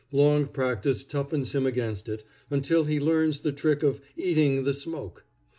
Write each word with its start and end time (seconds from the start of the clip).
Long 0.11 0.47
practice 0.47 1.03
toughens 1.03 1.53
him 1.53 1.67
against 1.67 2.09
it, 2.09 2.23
until 2.49 2.85
he 2.85 2.99
learns 2.99 3.41
the 3.41 3.51
trick 3.51 3.83
of 3.83 4.01
"eating 4.17 4.63
the 4.63 4.73
smoke." 4.73 5.25